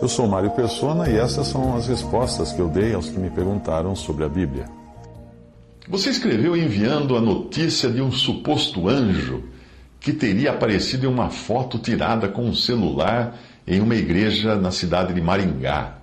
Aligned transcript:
Eu 0.00 0.08
sou 0.08 0.28
Mário 0.28 0.50
Persona 0.50 1.08
e 1.08 1.16
essas 1.16 1.46
são 1.46 1.74
as 1.74 1.88
respostas 1.88 2.52
que 2.52 2.60
eu 2.60 2.68
dei 2.68 2.92
aos 2.92 3.08
que 3.08 3.18
me 3.18 3.30
perguntaram 3.30 3.96
sobre 3.96 4.24
a 4.24 4.28
Bíblia. 4.28 4.66
Você 5.88 6.10
escreveu 6.10 6.54
enviando 6.54 7.16
a 7.16 7.20
notícia 7.20 7.88
de 7.88 8.02
um 8.02 8.12
suposto 8.12 8.88
anjo 8.88 9.44
que 9.98 10.12
teria 10.12 10.50
aparecido 10.50 11.06
em 11.06 11.08
uma 11.08 11.30
foto 11.30 11.78
tirada 11.78 12.28
com 12.28 12.42
um 12.42 12.54
celular 12.54 13.38
em 13.66 13.80
uma 13.80 13.94
igreja 13.94 14.54
na 14.54 14.70
cidade 14.70 15.14
de 15.14 15.20
Maringá. 15.20 15.94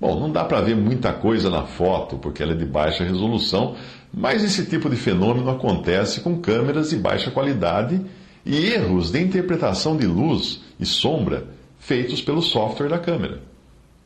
Bom, 0.00 0.20
não 0.20 0.30
dá 0.30 0.44
para 0.44 0.60
ver 0.60 0.76
muita 0.76 1.12
coisa 1.12 1.50
na 1.50 1.64
foto, 1.64 2.18
porque 2.18 2.40
ela 2.40 2.52
é 2.52 2.56
de 2.56 2.64
baixa 2.64 3.02
resolução, 3.02 3.74
mas 4.14 4.44
esse 4.44 4.64
tipo 4.66 4.88
de 4.88 4.94
fenômeno 4.94 5.50
acontece 5.50 6.20
com 6.20 6.38
câmeras 6.38 6.90
de 6.90 6.96
baixa 6.96 7.32
qualidade 7.32 8.00
e 8.46 8.56
erros 8.66 9.10
de 9.10 9.20
interpretação 9.20 9.96
de 9.96 10.06
luz 10.06 10.62
e 10.78 10.86
sombra 10.86 11.57
feitos 11.88 12.20
pelo 12.20 12.42
software 12.42 12.90
da 12.90 12.98
câmera. 12.98 13.40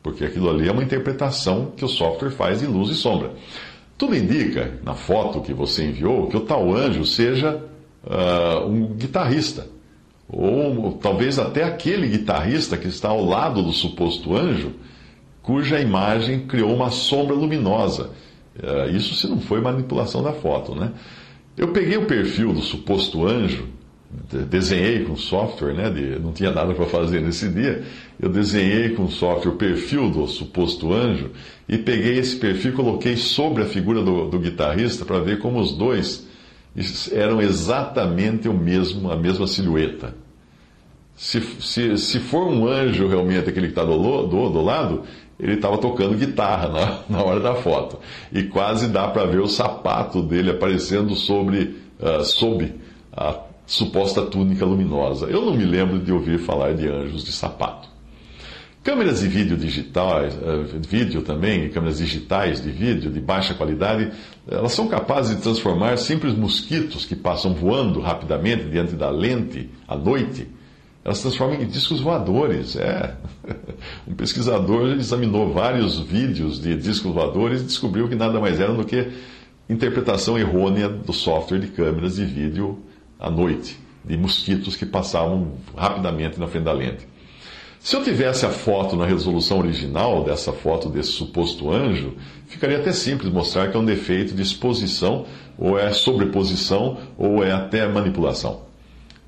Porque 0.01 0.23
aquilo 0.23 0.49
ali 0.49 0.69
é 0.69 0.71
uma 0.71 0.83
interpretação 0.83 1.73
que 1.75 1.83
o 1.83 1.87
software 1.89 2.31
faz 2.31 2.61
de 2.61 2.65
luz 2.65 2.89
e 2.89 2.95
sombra. 2.95 3.33
Tudo 3.97 4.15
indica, 4.15 4.79
na 4.83 4.95
foto 4.95 5.41
que 5.41 5.53
você 5.53 5.85
enviou, 5.85 6.27
que 6.27 6.37
o 6.37 6.41
tal 6.41 6.73
anjo 6.73 7.05
seja 7.05 7.61
uh, 8.05 8.65
um 8.65 8.87
guitarrista. 8.87 9.67
Ou 10.29 10.93
talvez 10.93 11.37
até 11.37 11.63
aquele 11.63 12.07
guitarrista 12.07 12.77
que 12.77 12.87
está 12.87 13.09
ao 13.09 13.23
lado 13.23 13.61
do 13.61 13.73
suposto 13.73 14.35
anjo, 14.35 14.71
cuja 15.41 15.79
imagem 15.79 16.47
criou 16.47 16.73
uma 16.73 16.89
sombra 16.89 17.35
luminosa. 17.35 18.11
Uh, 18.57 18.95
isso 18.95 19.13
se 19.13 19.27
não 19.27 19.39
foi 19.41 19.59
manipulação 19.59 20.23
da 20.23 20.31
foto, 20.31 20.73
né? 20.73 20.93
Eu 21.57 21.67
peguei 21.67 21.97
o 21.97 22.05
perfil 22.05 22.53
do 22.53 22.61
suposto 22.61 23.27
anjo, 23.27 23.67
desenhei 24.49 25.03
com 25.03 25.15
software, 25.15 25.73
né? 25.73 25.89
De, 25.89 26.19
não 26.19 26.31
tinha 26.31 26.51
nada 26.51 26.73
para 26.73 26.85
fazer 26.85 27.21
nesse 27.21 27.49
dia. 27.49 27.83
Eu 28.19 28.29
desenhei 28.29 28.89
com 28.89 29.09
software 29.09 29.51
o 29.51 29.55
perfil 29.55 30.09
do 30.09 30.27
suposto 30.27 30.93
anjo 30.93 31.31
e 31.67 31.77
peguei 31.77 32.17
esse 32.17 32.35
perfil 32.35 32.71
e 32.71 32.75
coloquei 32.75 33.15
sobre 33.15 33.63
a 33.63 33.65
figura 33.65 34.01
do, 34.01 34.29
do 34.29 34.39
guitarrista 34.39 35.05
para 35.05 35.19
ver 35.19 35.39
como 35.39 35.59
os 35.59 35.73
dois 35.73 36.27
eram 37.11 37.41
exatamente 37.41 38.47
o 38.47 38.53
mesmo, 38.53 39.11
a 39.11 39.15
mesma 39.15 39.45
silhueta. 39.47 40.15
Se, 41.15 41.39
se, 41.59 41.97
se 41.97 42.19
for 42.19 42.47
um 42.47 42.67
anjo 42.67 43.07
realmente 43.07 43.47
aquele 43.49 43.67
que 43.67 43.73
está 43.73 43.83
do, 43.83 44.23
do, 44.23 44.49
do 44.49 44.61
lado, 44.61 45.03
ele 45.39 45.53
estava 45.53 45.77
tocando 45.77 46.17
guitarra 46.17 46.69
na, 46.69 46.99
na 47.17 47.23
hora 47.23 47.39
da 47.39 47.55
foto. 47.55 47.99
E 48.31 48.43
quase 48.43 48.87
dá 48.87 49.07
para 49.07 49.25
ver 49.25 49.39
o 49.39 49.47
sapato 49.47 50.23
dele 50.23 50.49
aparecendo 50.49 51.15
sobre, 51.15 51.75
uh, 51.99 52.21
a 53.11 53.35
suposta 53.65 54.21
túnica 54.23 54.65
luminosa. 54.65 55.27
Eu 55.27 55.45
não 55.45 55.55
me 55.55 55.65
lembro 55.65 55.99
de 55.99 56.11
ouvir 56.11 56.39
falar 56.39 56.73
de 56.73 56.87
anjos 56.87 57.23
de 57.23 57.31
sapato. 57.31 57.93
Câmeras 58.83 59.21
de 59.21 59.29
vídeo 59.29 59.55
digitais, 59.55 60.35
uh, 60.35 60.79
vídeo 60.85 61.21
também, 61.21 61.69
câmeras 61.69 61.99
digitais 61.99 62.61
de 62.61 62.69
vídeo 62.69 63.09
de 63.09 63.21
baixa 63.21 63.53
qualidade, 63.53 64.11
elas 64.45 64.73
são 64.73 64.89
capazes 64.89 65.37
de 65.37 65.41
transformar 65.41 65.97
simples 65.97 66.35
mosquitos 66.35 67.05
que 67.05 67.15
passam 67.15 67.53
voando 67.53 68.01
rapidamente 68.01 68.65
diante 68.65 68.93
da 68.93 69.09
lente 69.09 69.69
à 69.87 69.95
noite, 69.95 70.49
elas 71.05 71.21
transformam 71.21 71.61
em 71.61 71.65
discos 71.65 72.01
voadores. 72.01 72.75
É. 72.75 73.15
Um 74.07 74.15
pesquisador 74.15 74.89
examinou 74.97 75.53
vários 75.53 75.99
vídeos 75.99 76.61
de 76.61 76.75
discos 76.75 77.13
voadores 77.13 77.61
e 77.61 77.65
descobriu 77.65 78.09
que 78.09 78.15
nada 78.15 78.39
mais 78.39 78.59
eram 78.59 78.75
do 78.75 78.85
que 78.85 79.09
interpretação 79.69 80.37
errônea 80.37 80.89
do 80.89 81.13
software 81.13 81.59
de 81.59 81.67
câmeras 81.67 82.15
de 82.15 82.25
vídeo 82.25 82.79
à 83.19 83.29
noite, 83.29 83.79
de 84.03 84.17
mosquitos 84.17 84.75
que 84.75 84.85
passavam 84.85 85.53
rapidamente 85.75 86.39
na 86.39 86.47
frente 86.47 86.63
da 86.63 86.73
lente. 86.73 87.07
Se 87.79 87.97
eu 87.97 88.03
tivesse 88.03 88.45
a 88.45 88.49
foto 88.49 88.95
na 88.95 89.05
resolução 89.05 89.59
original 89.59 90.23
dessa 90.23 90.53
foto 90.53 90.87
desse 90.87 91.11
suposto 91.11 91.69
anjo, 91.69 92.15
ficaria 92.47 92.77
até 92.77 92.93
simples 92.93 93.29
mostrar 93.29 93.69
que 93.69 93.75
é 93.75 93.79
um 93.79 93.83
defeito 93.83 94.33
de 94.33 94.41
exposição, 94.41 95.25
ou 95.57 95.77
é 95.77 95.91
sobreposição, 95.91 96.97
ou 97.17 97.43
é 97.43 97.51
até 97.51 97.85
manipulação. 97.85 98.61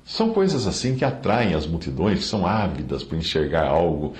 São 0.06 0.30
coisas 0.30 0.66
assim 0.66 0.96
que 0.96 1.04
atraem 1.04 1.52
as 1.52 1.66
multidões, 1.66 2.20
que 2.20 2.24
são 2.24 2.46
ávidas 2.46 3.04
por 3.04 3.18
enxergar 3.18 3.66
algo, 3.66 4.14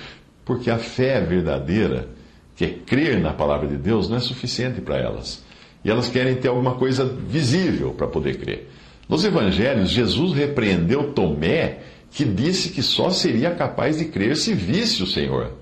porque 0.45 0.69
a 0.69 0.77
fé 0.77 1.19
verdadeira, 1.19 2.07
que 2.55 2.65
é 2.65 2.69
crer 2.69 3.19
na 3.19 3.33
palavra 3.33 3.67
de 3.67 3.77
Deus, 3.77 4.07
não 4.07 4.17
é 4.17 4.19
suficiente 4.19 4.81
para 4.81 4.97
elas. 4.97 5.43
E 5.83 5.89
elas 5.89 6.09
querem 6.09 6.35
ter 6.35 6.49
alguma 6.49 6.75
coisa 6.75 7.05
visível 7.05 7.91
para 7.91 8.05
poder 8.05 8.37
crer. 8.37 8.69
Nos 9.07 9.23
evangelhos, 9.23 9.89
Jesus 9.89 10.33
repreendeu 10.33 11.13
Tomé 11.13 11.79
que 12.11 12.25
disse 12.25 12.69
que 12.69 12.81
só 12.81 13.09
seria 13.09 13.51
capaz 13.51 13.97
de 13.97 14.05
crer 14.05 14.35
se 14.35 14.53
visse 14.53 15.03
o 15.03 15.07
Senhor. 15.07 15.53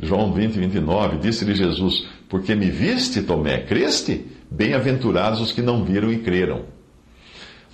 João 0.00 0.32
20, 0.32 0.58
29, 0.58 1.18
disse-lhe 1.18 1.54
Jesus: 1.54 2.06
Porque 2.28 2.54
me 2.54 2.70
viste, 2.70 3.22
Tomé, 3.22 3.58
creste? 3.62 4.26
Bem-aventurados 4.50 5.40
os 5.40 5.52
que 5.52 5.62
não 5.62 5.84
viram 5.84 6.12
e 6.12 6.18
creram. 6.18 6.75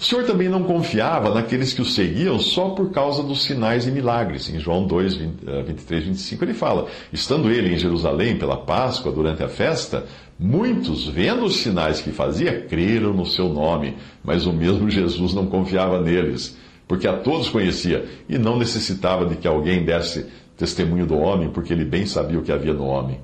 O 0.02 0.04
Senhor 0.04 0.24
também 0.24 0.48
não 0.48 0.64
confiava 0.64 1.32
naqueles 1.32 1.72
que 1.72 1.80
o 1.80 1.84
seguiam 1.84 2.36
só 2.36 2.70
por 2.70 2.90
causa 2.90 3.22
dos 3.22 3.44
sinais 3.44 3.86
e 3.86 3.90
milagres. 3.92 4.50
Em 4.52 4.58
João 4.58 4.84
2, 4.84 5.14
20, 5.14 5.44
23, 5.64 6.04
25, 6.06 6.44
ele 6.44 6.54
fala: 6.54 6.88
Estando 7.12 7.48
ele 7.48 7.72
em 7.72 7.78
Jerusalém 7.78 8.36
pela 8.36 8.56
Páscoa, 8.56 9.12
durante 9.12 9.44
a 9.44 9.48
festa, 9.48 10.04
muitos, 10.36 11.06
vendo 11.06 11.44
os 11.44 11.58
sinais 11.58 12.00
que 12.00 12.10
fazia, 12.10 12.62
creram 12.62 13.12
no 13.12 13.24
seu 13.24 13.48
nome, 13.48 13.96
mas 14.24 14.44
o 14.44 14.52
mesmo 14.52 14.90
Jesus 14.90 15.34
não 15.34 15.46
confiava 15.46 16.00
neles 16.00 16.58
porque 16.88 17.06
a 17.06 17.16
todos 17.16 17.48
conhecia 17.48 18.04
e 18.28 18.36
não 18.36 18.58
necessitava 18.58 19.24
de 19.24 19.36
que 19.36 19.46
alguém 19.46 19.84
desse 19.84 20.26
testemunho 20.56 21.06
do 21.06 21.16
homem, 21.16 21.48
porque 21.48 21.72
ele 21.72 21.84
bem 21.84 22.06
sabia 22.06 22.38
o 22.38 22.42
que 22.42 22.50
havia 22.50 22.74
no 22.74 22.84
homem. 22.84 23.20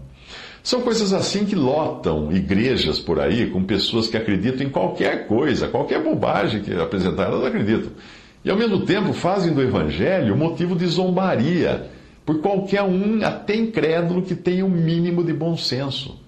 São 0.63 0.83
coisas 0.83 1.13
assim 1.13 1.45
que 1.45 1.55
lotam 1.55 2.31
igrejas 2.33 2.99
por 2.99 3.21
aí 3.21 3.49
com 3.51 3.63
pessoas 3.65 4.09
que 4.09 4.17
acreditam 4.17 4.67
em 4.67 4.71
qualquer 4.71 5.27
coisa, 5.27 5.69
qualquer 5.69 6.03
bobagem 6.03 6.63
que 6.63 6.73
apresentar, 6.75 7.25
elas 7.25 7.45
acreditam. 7.45 7.93
E 8.45 8.51
ao 8.51 8.57
mesmo 8.57 8.85
tempo 8.85 9.13
fazem 9.13 9.53
do 9.53 9.63
evangelho 9.63 10.37
motivo 10.37 10.75
de 10.75 10.87
zombaria 10.87 11.89
por 12.25 12.41
qualquer 12.41 12.83
um, 12.83 13.25
até 13.25 13.57
incrédulo, 13.57 14.23
que 14.23 14.35
tenha 14.35 14.65
o 14.65 14.69
um 14.69 14.71
mínimo 14.71 15.25
de 15.25 15.33
bom 15.33 15.57
senso. 15.57 16.21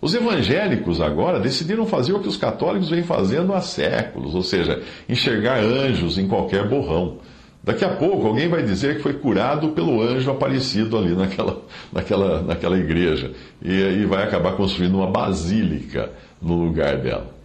Os 0.00 0.14
evangélicos 0.14 1.00
agora 1.00 1.40
decidiram 1.40 1.86
fazer 1.86 2.12
o 2.12 2.20
que 2.20 2.28
os 2.28 2.36
católicos 2.36 2.90
vêm 2.90 3.02
fazendo 3.02 3.52
há 3.52 3.60
séculos, 3.60 4.34
ou 4.34 4.42
seja, 4.42 4.82
enxergar 5.08 5.58
anjos 5.58 6.18
em 6.18 6.26
qualquer 6.26 6.68
borrão. 6.68 7.18
Daqui 7.64 7.84
a 7.84 7.90
pouco 7.90 8.26
alguém 8.26 8.48
vai 8.48 8.62
dizer 8.62 8.96
que 8.96 9.02
foi 9.02 9.14
curado 9.14 9.68
pelo 9.68 10.02
anjo 10.02 10.30
aparecido 10.30 10.98
ali 10.98 11.14
naquela, 11.14 11.62
naquela, 11.92 12.42
naquela 12.42 12.76
igreja 12.76 13.32
e, 13.62 13.72
e 13.72 14.04
vai 14.04 14.24
acabar 14.24 14.56
construindo 14.56 14.96
uma 14.96 15.06
basílica 15.06 16.10
no 16.40 16.56
lugar 16.56 16.96
dela. 16.96 17.41